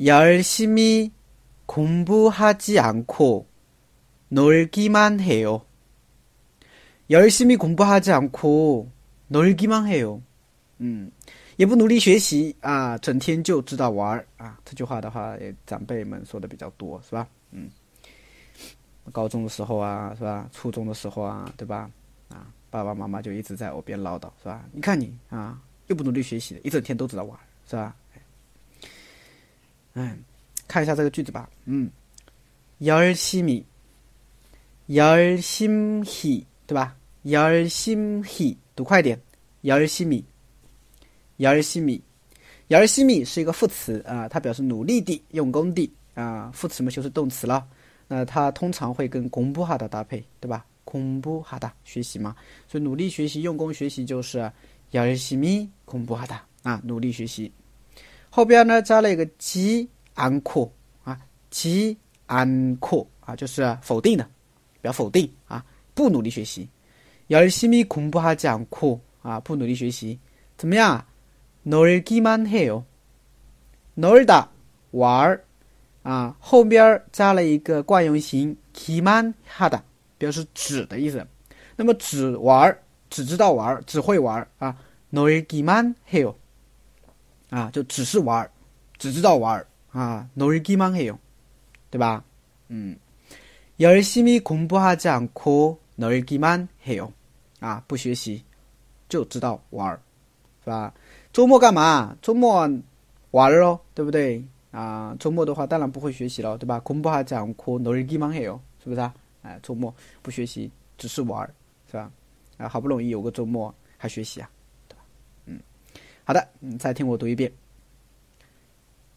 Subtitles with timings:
[0.00, 0.94] 열심히
[1.66, 3.48] 공부하지 않고
[4.28, 5.62] 놀기만 해요.
[7.10, 8.90] 열심히 공부하지 않고
[9.26, 10.22] 놀기만 해요.
[10.80, 11.10] 음.
[11.56, 14.58] 也不努力学习啊，整天就知道玩儿啊。
[14.64, 17.26] 这句话的话，长辈们说的比较多，是吧？
[17.50, 17.68] 嗯，
[19.12, 20.48] 高中的时候啊，是吧？
[20.52, 21.90] 初中的时候啊，对吧？
[22.28, 24.64] 啊，爸爸妈妈就一直在我边唠叨，是吧？
[24.72, 27.38] 你看你啊，又不努力学习，一整天都知道玩，
[27.68, 27.94] 是吧？
[29.94, 30.20] 嗯，
[30.66, 31.48] 看一下这个句子吧。
[31.66, 31.90] 嗯，
[32.78, 33.62] 遥而西米，
[34.86, 36.96] 遥而西米，对吧？
[37.24, 39.20] 遥而西米，读快点，
[39.60, 40.24] 遥而西米。
[41.42, 42.00] 야尔西米，
[42.68, 46.50] 야尔西米是一个副词啊，它表示努力地、用功地啊。
[46.54, 47.66] 副词嘛就修饰动词了？
[48.06, 50.64] 那它通常会跟空布哈达搭配，对吧？
[50.84, 52.34] 恐怖哈达学习嘛，
[52.68, 54.38] 所以努力学习、用功学习就是
[54.92, 57.50] 야尔西米恐怖哈다啊，努力学习。
[58.30, 61.18] 后边呢加了一个지安库，啊，
[61.50, 61.96] 지
[62.26, 64.28] 安库，啊，就是否定的，
[64.80, 66.68] 表否定啊，不努力学习。
[67.30, 70.16] 야尔西米공부하지않고啊，不努力学习，
[70.56, 71.04] 怎么样？
[71.64, 72.82] 놀기만해 요，
[73.94, 74.46] 놀다
[74.92, 75.44] 玩儿
[76.02, 79.80] 啊，后边加了一个惯用型기만하 다，
[80.18, 81.24] 表示只的意思。
[81.76, 84.76] 那么只玩儿，只知道玩儿，只会玩儿啊。
[85.12, 86.34] 놀기만해요
[87.50, 88.50] 啊，就只是玩儿，
[88.98, 90.28] 只知道玩儿啊。
[90.36, 91.16] 놀기만해 요，
[91.90, 92.24] 对吧？
[92.68, 92.96] 嗯，
[93.78, 97.10] 열심히공부하지않고놀기만해요
[97.60, 98.42] 啊，不学习，
[99.08, 100.00] 就知道玩儿。
[100.64, 100.94] 是吧？
[101.32, 102.16] 周末干嘛？
[102.22, 102.60] 周末
[103.32, 105.14] 玩咯，对不对啊？
[105.18, 106.78] 周末的话，当然不会学习了，对吧？
[106.80, 109.12] 공부하지않고널기만해 요， 是不是啊？
[109.42, 109.92] 哎，周末
[110.22, 111.44] 不学习，只是玩，
[111.90, 112.10] 是吧？
[112.58, 114.48] 啊，好不容易有个周末，还学习啊，
[114.86, 115.00] 对吧？
[115.46, 115.58] 嗯，
[116.24, 116.48] 好的，
[116.78, 117.50] 再听我读一遍。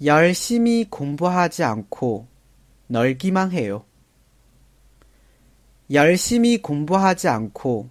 [0.00, 2.24] 열심히공부하지않고
[2.88, 3.82] 널기만해요
[5.90, 7.86] 열심히공부하지않고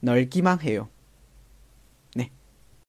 [0.00, 0.86] 널기만해요